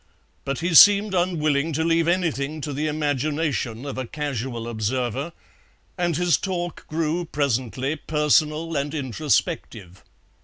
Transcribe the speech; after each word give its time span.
But 0.45 0.61
he 0.61 0.73
seemed 0.73 1.13
unwilling 1.13 1.73
to 1.73 1.83
leave 1.83 2.07
anything 2.07 2.59
to 2.61 2.73
the 2.73 2.87
imagination 2.87 3.85
of 3.85 3.99
a 3.99 4.07
casual 4.07 4.67
observer, 4.67 5.31
and 5.95 6.17
his 6.17 6.37
talk 6.37 6.87
grew 6.87 7.23
presently 7.25 7.95
personal 7.95 8.75
and 8.75 8.95
introspective. 8.95 10.03